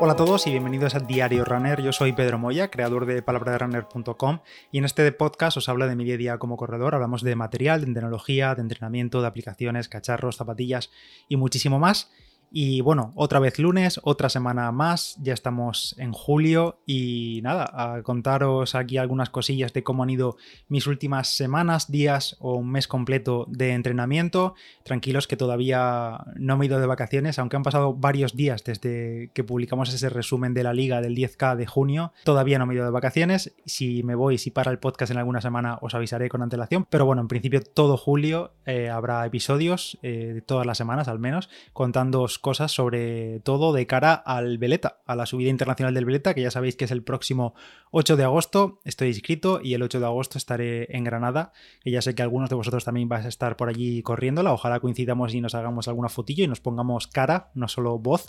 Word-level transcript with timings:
Hola 0.00 0.14
a 0.14 0.16
todos 0.16 0.46
y 0.46 0.50
bienvenidos 0.50 0.94
a 0.96 0.98
Diario 0.98 1.44
Runner. 1.44 1.80
Yo 1.80 1.92
soy 1.92 2.12
Pedro 2.12 2.36
Moya, 2.36 2.68
creador 2.68 3.06
de 3.06 3.22
palabraderunner.com 3.22 4.40
y 4.72 4.78
en 4.78 4.84
este 4.84 5.10
podcast 5.12 5.56
os 5.56 5.68
hablo 5.68 5.86
de 5.86 5.94
mi 5.94 6.04
día 6.04 6.14
a 6.14 6.18
día 6.18 6.38
como 6.38 6.56
corredor. 6.56 6.94
Hablamos 6.94 7.22
de 7.22 7.36
material, 7.36 7.80
de 7.80 7.94
tecnología, 7.94 8.54
de 8.54 8.62
entrenamiento, 8.62 9.20
de 9.20 9.28
aplicaciones, 9.28 9.88
cacharros, 9.88 10.36
zapatillas 10.36 10.90
y 11.28 11.36
muchísimo 11.36 11.78
más. 11.78 12.10
Y 12.56 12.82
bueno, 12.82 13.12
otra 13.16 13.40
vez 13.40 13.58
lunes, 13.58 13.98
otra 14.04 14.28
semana 14.28 14.70
más, 14.70 15.16
ya 15.20 15.34
estamos 15.34 15.96
en 15.98 16.12
julio 16.12 16.78
y 16.86 17.40
nada, 17.42 17.68
a 17.72 18.04
contaros 18.04 18.76
aquí 18.76 18.96
algunas 18.96 19.28
cosillas 19.28 19.72
de 19.72 19.82
cómo 19.82 20.04
han 20.04 20.10
ido 20.10 20.36
mis 20.68 20.86
últimas 20.86 21.34
semanas, 21.34 21.90
días 21.90 22.36
o 22.38 22.54
un 22.54 22.70
mes 22.70 22.86
completo 22.86 23.46
de 23.48 23.72
entrenamiento. 23.72 24.54
Tranquilos 24.84 25.26
que 25.26 25.36
todavía 25.36 26.26
no 26.36 26.56
me 26.56 26.64
he 26.64 26.68
ido 26.68 26.78
de 26.78 26.86
vacaciones, 26.86 27.40
aunque 27.40 27.56
han 27.56 27.64
pasado 27.64 27.92
varios 27.92 28.36
días 28.36 28.62
desde 28.62 29.32
que 29.34 29.42
publicamos 29.42 29.92
ese 29.92 30.08
resumen 30.08 30.54
de 30.54 30.62
la 30.62 30.74
liga 30.74 31.00
del 31.00 31.16
10K 31.16 31.56
de 31.56 31.66
junio, 31.66 32.12
todavía 32.22 32.60
no 32.60 32.66
me 32.66 32.74
he 32.74 32.76
ido 32.76 32.84
de 32.84 32.92
vacaciones. 32.92 33.52
Si 33.66 34.04
me 34.04 34.14
voy, 34.14 34.38
si 34.38 34.52
para 34.52 34.70
el 34.70 34.78
podcast 34.78 35.10
en 35.10 35.18
alguna 35.18 35.40
semana, 35.40 35.78
os 35.80 35.96
avisaré 35.96 36.28
con 36.28 36.40
antelación. 36.40 36.86
Pero 36.88 37.04
bueno, 37.04 37.20
en 37.20 37.26
principio 37.26 37.60
todo 37.64 37.96
julio 37.96 38.52
eh, 38.64 38.90
habrá 38.90 39.26
episodios, 39.26 39.98
eh, 40.02 40.40
todas 40.46 40.66
las 40.66 40.78
semanas 40.78 41.08
al 41.08 41.18
menos, 41.18 41.50
contándoos 41.72 42.43
cosas 42.44 42.72
sobre 42.72 43.40
todo 43.40 43.72
de 43.72 43.86
cara 43.86 44.12
al 44.12 44.58
Veleta, 44.58 44.98
a 45.06 45.16
la 45.16 45.24
subida 45.24 45.48
internacional 45.48 45.94
del 45.94 46.04
Veleta, 46.04 46.34
que 46.34 46.42
ya 46.42 46.50
sabéis 46.50 46.76
que 46.76 46.84
es 46.84 46.90
el 46.90 47.02
próximo 47.02 47.54
8 47.90 48.18
de 48.18 48.24
agosto. 48.24 48.80
Estoy 48.84 49.08
inscrito 49.08 49.60
y 49.64 49.72
el 49.72 49.82
8 49.82 49.98
de 49.98 50.04
agosto 50.04 50.36
estaré 50.36 50.94
en 50.94 51.04
Granada, 51.04 51.54
que 51.80 51.90
ya 51.90 52.02
sé 52.02 52.14
que 52.14 52.20
algunos 52.20 52.50
de 52.50 52.56
vosotros 52.56 52.84
también 52.84 53.08
vais 53.08 53.24
a 53.24 53.28
estar 53.28 53.56
por 53.56 53.70
allí 53.70 54.02
corriéndola. 54.02 54.52
Ojalá 54.52 54.78
coincidamos 54.78 55.32
y 55.32 55.40
nos 55.40 55.54
hagamos 55.54 55.88
alguna 55.88 56.10
fotillo 56.10 56.44
y 56.44 56.46
nos 56.46 56.60
pongamos 56.60 57.06
cara, 57.06 57.50
no 57.54 57.66
solo 57.66 57.98
voz. 57.98 58.26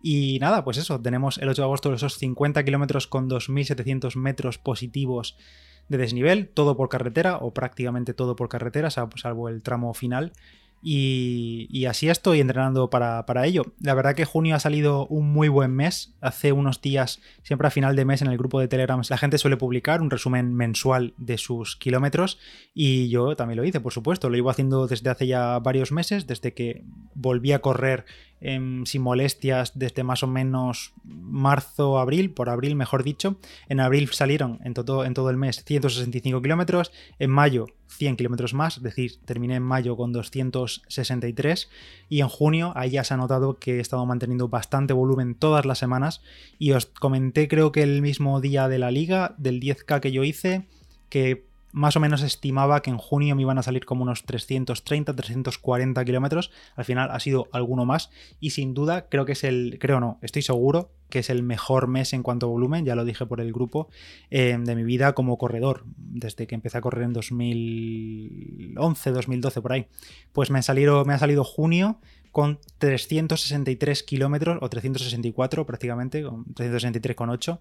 Y 0.00 0.38
nada, 0.40 0.62
pues 0.62 0.76
eso, 0.76 1.00
tenemos 1.00 1.38
el 1.38 1.48
8 1.48 1.60
de 1.60 1.66
agosto 1.66 1.92
esos 1.92 2.16
50 2.16 2.64
kilómetros 2.64 3.08
con 3.08 3.28
2.700 3.28 4.14
metros 4.14 4.58
positivos 4.58 5.36
de 5.88 5.98
desnivel, 5.98 6.48
todo 6.48 6.76
por 6.76 6.88
carretera 6.88 7.38
o 7.38 7.52
prácticamente 7.52 8.14
todo 8.14 8.36
por 8.36 8.48
carretera, 8.48 8.90
salvo 8.90 9.48
el 9.48 9.62
tramo 9.62 9.92
final. 9.94 10.32
Y, 10.82 11.86
así 11.86 12.08
estoy 12.08 12.40
entrenando 12.40 12.90
para, 12.90 13.46
ello. 13.46 13.64
La 13.80 13.94
verdad 13.94 14.14
que 14.14 14.24
junio 14.24 14.54
ha 14.54 14.60
salido 14.60 15.06
un 15.06 15.32
muy 15.32 15.48
buen 15.48 15.74
mes. 15.74 16.14
Hace 16.20 16.52
unos 16.52 16.80
días, 16.80 17.20
siempre 17.42 17.68
a 17.68 17.70
final 17.70 17.96
de 17.96 18.04
mes 18.04 18.22
en 18.22 18.28
el 18.28 18.38
grupo 18.38 18.60
de 18.60 18.68
Telegram, 18.68 19.00
la 19.08 19.18
gente 19.18 19.38
suele 19.38 19.56
publicar 19.56 20.00
un 20.00 20.10
resumen 20.10 20.54
mensual 20.54 21.14
de 21.16 21.38
sus 21.38 21.76
kilómetros 21.76 22.38
y 22.74 23.08
yo 23.08 23.34
también 23.36 23.56
lo 23.56 23.64
hice, 23.64 23.80
por 23.80 23.92
supuesto. 23.92 24.28
Lo 24.28 24.36
llevo 24.36 24.50
haciendo 24.50 24.86
desde 24.86 25.10
hace 25.10 25.26
ya 25.26 25.58
varios 25.58 25.92
meses, 25.92 26.26
desde 26.26 26.54
que 26.54 26.84
volví 27.14 27.52
a 27.52 27.60
correr 27.60 28.04
Em, 28.40 28.86
sin 28.86 29.02
molestias 29.02 29.72
desde 29.74 30.04
más 30.04 30.22
o 30.22 30.28
menos 30.28 30.92
marzo, 31.02 31.98
abril, 31.98 32.30
por 32.30 32.48
abril 32.48 32.76
mejor 32.76 33.02
dicho. 33.02 33.40
En 33.68 33.80
abril 33.80 34.08
salieron 34.12 34.60
en 34.62 34.74
todo, 34.74 35.04
en 35.04 35.14
todo 35.14 35.30
el 35.30 35.36
mes 35.36 35.64
165 35.64 36.40
kilómetros, 36.40 36.92
en 37.18 37.30
mayo 37.30 37.66
100 37.88 38.16
kilómetros 38.16 38.54
más, 38.54 38.76
es 38.76 38.82
decir, 38.82 39.18
terminé 39.24 39.56
en 39.56 39.62
mayo 39.62 39.96
con 39.96 40.12
263 40.12 41.68
y 42.08 42.20
en 42.20 42.28
junio 42.28 42.72
ahí 42.76 42.90
ya 42.90 43.02
se 43.02 43.14
ha 43.14 43.16
notado 43.16 43.58
que 43.58 43.78
he 43.78 43.80
estado 43.80 44.04
manteniendo 44.06 44.48
bastante 44.48 44.92
volumen 44.92 45.34
todas 45.34 45.64
las 45.64 45.78
semanas 45.78 46.22
y 46.58 46.72
os 46.72 46.86
comenté 46.86 47.48
creo 47.48 47.72
que 47.72 47.82
el 47.82 48.02
mismo 48.02 48.40
día 48.40 48.68
de 48.68 48.78
la 48.78 48.90
liga, 48.90 49.34
del 49.38 49.58
10K 49.58 50.00
que 50.00 50.12
yo 50.12 50.22
hice, 50.22 50.68
que 51.08 51.47
más 51.72 51.96
o 51.96 52.00
menos 52.00 52.22
estimaba 52.22 52.82
que 52.82 52.90
en 52.90 52.98
junio 52.98 53.36
me 53.36 53.42
iban 53.42 53.58
a 53.58 53.62
salir 53.62 53.84
como 53.84 54.02
unos 54.02 54.24
330, 54.24 55.14
340 55.14 56.04
kilómetros. 56.04 56.50
Al 56.76 56.84
final 56.84 57.10
ha 57.10 57.20
sido 57.20 57.48
alguno 57.52 57.84
más. 57.84 58.10
Y 58.40 58.50
sin 58.50 58.74
duda, 58.74 59.08
creo 59.08 59.24
que 59.24 59.32
es 59.32 59.44
el. 59.44 59.78
Creo 59.80 60.00
no, 60.00 60.18
estoy 60.22 60.42
seguro 60.42 60.90
que 61.08 61.20
es 61.20 61.30
el 61.30 61.42
mejor 61.42 61.88
mes 61.88 62.12
en 62.12 62.22
cuanto 62.22 62.46
a 62.46 62.48
volumen, 62.50 62.84
ya 62.84 62.94
lo 62.94 63.04
dije 63.04 63.24
por 63.26 63.40
el 63.40 63.52
grupo, 63.52 63.88
eh, 64.30 64.56
de 64.58 64.74
mi 64.74 64.84
vida 64.84 65.14
como 65.14 65.38
corredor, 65.38 65.84
desde 65.96 66.46
que 66.46 66.54
empecé 66.54 66.78
a 66.78 66.80
correr 66.80 67.04
en 67.04 67.12
2011, 67.12 69.10
2012, 69.10 69.62
por 69.62 69.72
ahí. 69.72 69.86
Pues 70.32 70.50
me, 70.50 70.62
salieron, 70.62 71.06
me 71.06 71.14
ha 71.14 71.18
salido 71.18 71.44
junio 71.44 71.98
con 72.32 72.58
363 72.78 74.02
kilómetros, 74.02 74.58
o 74.60 74.68
364 74.68 75.66
prácticamente, 75.66 76.22
con 76.22 76.44
363,8 76.46 77.58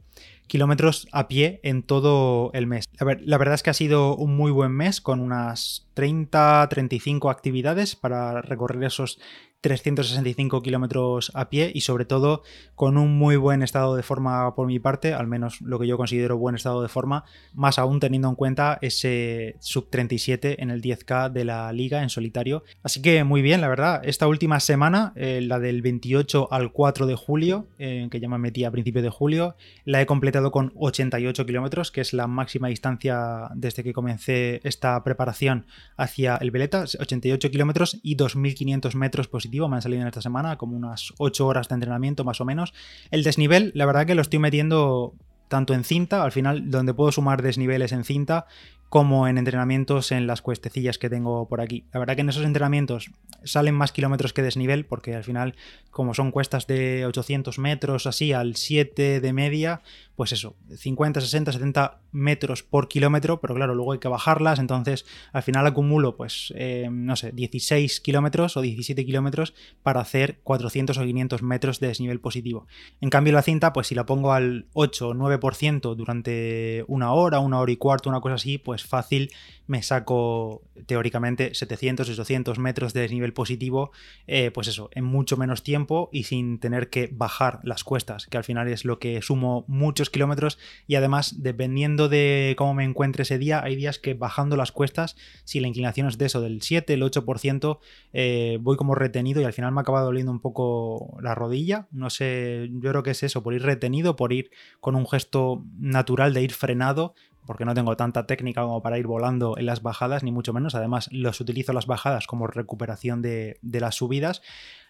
kilómetros 0.47 1.07
a 1.11 1.27
pie 1.27 1.59
en 1.63 1.83
todo 1.83 2.51
el 2.53 2.67
mes. 2.67 2.85
la 2.99 3.37
verdad 3.37 3.55
es 3.55 3.63
que 3.63 3.69
ha 3.69 3.73
sido 3.73 4.15
un 4.15 4.35
muy 4.35 4.51
buen 4.51 4.71
mes, 4.71 5.01
con 5.01 5.19
unas 5.19 5.86
30-35 5.97 7.31
actividades 7.31 7.95
para 7.95 8.41
recorrer 8.41 8.83
esos 8.83 9.19
365 9.61 10.61
kilómetros 10.61 11.31
a 11.33 11.49
pie 11.49 11.71
y 11.73 11.81
sobre 11.81 12.05
todo 12.05 12.43
con 12.75 12.97
un 12.97 13.17
muy 13.17 13.37
buen 13.37 13.63
estado 13.63 13.95
de 13.95 14.03
forma 14.03 14.53
por 14.55 14.67
mi 14.67 14.79
parte, 14.79 15.13
al 15.13 15.27
menos 15.27 15.61
lo 15.61 15.79
que 15.79 15.87
yo 15.87 15.97
considero 15.97 16.37
buen 16.37 16.55
estado 16.55 16.81
de 16.81 16.87
forma, 16.87 17.25
más 17.53 17.79
aún 17.79 17.99
teniendo 17.99 18.29
en 18.29 18.35
cuenta 18.35 18.77
ese 18.81 19.55
sub 19.59 19.89
37 19.89 20.61
en 20.61 20.69
el 20.69 20.81
10K 20.81 21.31
de 21.31 21.43
la 21.43 21.71
liga 21.73 22.03
en 22.03 22.09
solitario. 22.09 22.63
Así 22.83 23.01
que 23.01 23.23
muy 23.23 23.41
bien, 23.41 23.61
la 23.61 23.67
verdad, 23.67 24.01
esta 24.03 24.27
última 24.27 24.59
semana, 24.59 25.13
eh, 25.15 25.41
la 25.41 25.59
del 25.59 25.81
28 25.81 26.49
al 26.51 26.71
4 26.71 27.07
de 27.07 27.15
julio, 27.15 27.67
eh, 27.79 28.07
que 28.11 28.19
ya 28.19 28.29
me 28.29 28.37
metí 28.37 28.63
a 28.63 28.71
principio 28.71 29.01
de 29.01 29.09
julio, 29.09 29.55
la 29.85 30.01
he 30.01 30.05
completado 30.05 30.51
con 30.51 30.71
88 30.75 31.45
kilómetros, 31.45 31.91
que 31.91 32.01
es 32.01 32.13
la 32.13 32.27
máxima 32.27 32.67
distancia 32.67 33.49
desde 33.55 33.83
que 33.83 33.93
comencé 33.93 34.61
esta 34.63 35.03
preparación 35.03 35.65
hacia 35.95 36.35
el 36.37 36.51
Veleta, 36.51 36.85
88 36.99 37.49
kilómetros 37.49 37.99
y 38.03 38.17
2.500 38.17 38.93
metros 38.95 39.27
positivos 39.27 39.69
me 39.69 39.77
han 39.77 39.81
salido 39.81 40.01
en 40.01 40.07
esta 40.07 40.21
semana, 40.21 40.57
como 40.57 40.75
unas 40.75 41.13
8 41.17 41.47
horas 41.47 41.69
de 41.69 41.75
entrenamiento 41.75 42.23
más 42.23 42.41
o 42.41 42.45
menos. 42.45 42.73
El 43.11 43.23
desnivel, 43.23 43.71
la 43.75 43.85
verdad 43.85 44.05
que 44.05 44.15
lo 44.15 44.21
estoy 44.21 44.39
metiendo 44.39 45.13
tanto 45.47 45.73
en 45.73 45.83
cinta, 45.83 46.23
al 46.23 46.31
final 46.31 46.69
donde 46.69 46.93
puedo 46.93 47.11
sumar 47.11 47.41
desniveles 47.41 47.91
en 47.91 48.03
cinta, 48.03 48.47
como 48.89 49.27
en 49.27 49.37
entrenamientos 49.37 50.11
en 50.11 50.27
las 50.27 50.41
cuestecillas 50.41 50.97
que 50.97 51.09
tengo 51.09 51.47
por 51.47 51.61
aquí. 51.61 51.85
La 51.91 51.99
verdad 51.99 52.15
que 52.15 52.21
en 52.21 52.29
esos 52.29 52.45
entrenamientos 52.45 53.11
salen 53.43 53.75
más 53.75 53.91
kilómetros 53.91 54.33
que 54.33 54.41
desnivel, 54.41 54.85
porque 54.85 55.15
al 55.15 55.23
final, 55.23 55.55
como 55.91 56.13
son 56.13 56.31
cuestas 56.31 56.67
de 56.67 57.05
800 57.05 57.59
metros 57.59 58.07
así 58.07 58.33
al 58.33 58.55
7 58.55 59.19
de 59.19 59.33
media, 59.33 59.81
pues 60.15 60.31
eso, 60.31 60.55
50, 60.75 61.21
60, 61.21 61.51
70 61.51 61.99
metros 62.11 62.63
por 62.63 62.87
kilómetro, 62.87 63.39
pero 63.39 63.53
claro, 63.53 63.75
luego 63.75 63.93
hay 63.93 63.99
que 63.99 64.07
bajarlas, 64.07 64.59
entonces 64.59 65.05
al 65.31 65.43
final 65.43 65.67
acumulo 65.67 66.15
pues, 66.15 66.53
eh, 66.55 66.89
no 66.91 67.15
sé, 67.15 67.31
16 67.31 68.01
kilómetros 68.01 68.57
o 68.57 68.61
17 68.61 69.05
kilómetros 69.05 69.53
para 69.83 70.01
hacer 70.01 70.39
400 70.43 70.97
o 70.97 71.03
500 71.03 71.43
metros 71.43 71.79
de 71.79 71.87
desnivel 71.87 72.19
positivo. 72.19 72.67
En 73.01 73.09
cambio 73.09 73.33
la 73.33 73.43
cinta, 73.43 73.73
pues 73.73 73.87
si 73.87 73.95
la 73.95 74.05
pongo 74.05 74.33
al 74.33 74.65
8 74.73 75.09
o 75.09 75.13
9% 75.13 75.95
durante 75.95 76.83
una 76.87 77.11
hora, 77.13 77.39
una 77.39 77.59
hora 77.59 77.71
y 77.71 77.77
cuarto, 77.77 78.09
una 78.09 78.21
cosa 78.21 78.35
así, 78.35 78.57
pues 78.57 78.76
fácil 78.83 79.31
me 79.67 79.83
saco 79.83 80.63
teóricamente 80.85 81.53
700 81.53 82.07
y 82.07 82.11
800 82.13 82.57
metros 82.57 82.93
de 82.93 83.01
desnivel 83.01 83.33
positivo, 83.33 83.91
eh, 84.25 84.49
pues 84.51 84.67
eso, 84.67 84.89
en 84.93 85.03
mucho 85.03 85.37
menos 85.37 85.61
tiempo 85.61 86.09
y 86.11 86.23
sin 86.23 86.59
tener 86.59 86.89
que 86.89 87.09
bajar 87.11 87.59
las 87.63 87.83
cuestas, 87.83 88.25
que 88.27 88.37
al 88.37 88.43
final 88.43 88.67
es 88.69 88.85
lo 88.85 88.97
que 88.97 89.21
sumo 89.21 89.65
muchos 89.67 90.09
kilómetros. 90.09 90.57
Y 90.87 90.95
además 90.95 91.43
dependiendo 91.43 92.09
de 92.09 92.55
cómo 92.57 92.73
me 92.73 92.85
encuentre 92.85 93.23
ese 93.23 93.37
día, 93.37 93.61
hay 93.61 93.75
días 93.75 93.99
que 93.99 94.13
bajando 94.13 94.55
las 94.55 94.71
cuestas, 94.71 95.17
si 95.43 95.59
la 95.59 95.67
inclinación 95.67 96.07
es 96.07 96.17
de 96.17 96.25
eso, 96.25 96.41
del 96.41 96.61
7, 96.61 96.93
el 96.93 97.03
8%, 97.03 97.79
eh, 98.13 98.57
voy 98.61 98.77
como 98.77 98.95
retenido 98.95 99.41
y 99.41 99.43
al 99.43 99.53
final 99.53 99.73
me 99.73 99.81
acaba 99.81 100.01
doliendo 100.01 100.31
un 100.31 100.39
poco 100.39 101.17
la 101.21 101.35
rodilla, 101.35 101.87
no 101.91 102.09
sé, 102.09 102.69
yo 102.71 102.89
creo 102.91 103.03
que 103.03 103.11
es 103.11 103.23
eso, 103.23 103.43
por 103.43 103.53
ir 103.53 103.63
retenido, 103.63 104.15
por 104.15 104.31
ir 104.31 104.49
con 104.79 104.95
un 104.95 105.07
gesto 105.07 105.63
natural 105.77 106.33
de 106.33 106.43
ir 106.43 106.53
frenado, 106.53 107.13
porque 107.47 107.65
no 107.65 107.73
tengo 107.73 107.95
tanta 107.95 108.27
técnica 108.27 108.61
como 108.61 108.83
para 108.83 108.99
ir 108.99 109.07
volando 109.07 109.57
en 109.57 109.65
las 109.65 109.81
bajadas, 109.81 110.21
ni 110.21 110.31
mucho 110.31 110.53
menos. 110.53 110.75
Además, 110.75 111.09
los 111.11 111.39
utilizo 111.39 111.73
las 111.73 111.87
bajadas 111.87 112.27
como 112.27 112.45
recuperación 112.45 113.23
de, 113.23 113.57
las 113.63 113.95
subidas. 113.95 114.43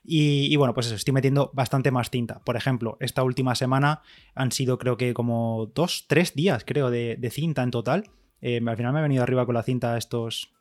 Y, 0.04 0.54
bueno, 0.58 0.74
pues 0.74 0.88
eso, 0.88 0.96
estoy 0.96 1.14
metiendo 1.14 1.52
bastante 1.54 1.92
más 1.92 2.10
tinta. 2.10 2.40
Por 2.44 2.58
ejemplo, 2.58 2.98
esta 3.00 3.24
última 3.24 3.56
semana 3.56 4.02
han 4.36 4.52
sido 4.52 4.78
creo 4.78 4.98
que 4.98 5.14
como 5.14 5.72
dos, 5.74 6.06
tres 6.08 6.34
días, 6.34 6.64
creo, 6.66 6.90
de, 6.90 7.30
cinta 7.32 7.64
en 7.64 7.72
total. 7.72 8.10
Eh, 8.42 8.60
al 8.66 8.78
final 8.78 8.92
me 8.94 9.00
he 9.00 9.04
venido 9.04 9.24
arriba 9.24 9.46
con 9.46 9.56
la 9.56 9.64
cinta 9.64 9.98
estos... 9.98 10.54